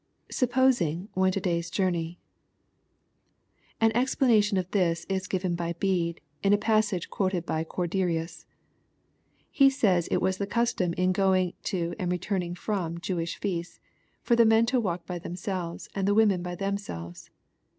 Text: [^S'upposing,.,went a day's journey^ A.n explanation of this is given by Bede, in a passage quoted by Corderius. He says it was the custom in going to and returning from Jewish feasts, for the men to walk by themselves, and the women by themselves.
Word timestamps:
[^S'upposing,.,went 0.33 1.35
a 1.35 1.39
day's 1.39 1.69
journey^ 1.69 2.17
A.n 3.79 3.91
explanation 3.95 4.57
of 4.57 4.71
this 4.71 5.05
is 5.07 5.27
given 5.27 5.53
by 5.53 5.73
Bede, 5.73 6.21
in 6.41 6.53
a 6.53 6.57
passage 6.57 7.11
quoted 7.11 7.45
by 7.45 7.63
Corderius. 7.63 8.47
He 9.51 9.69
says 9.69 10.07
it 10.07 10.17
was 10.19 10.37
the 10.39 10.47
custom 10.47 10.93
in 10.93 11.11
going 11.11 11.53
to 11.65 11.93
and 11.99 12.11
returning 12.11 12.55
from 12.55 12.99
Jewish 12.99 13.37
feasts, 13.39 13.79
for 14.23 14.35
the 14.35 14.43
men 14.43 14.65
to 14.65 14.79
walk 14.79 15.05
by 15.05 15.19
themselves, 15.19 15.87
and 15.93 16.07
the 16.07 16.15
women 16.15 16.41
by 16.41 16.55
themselves. 16.55 17.29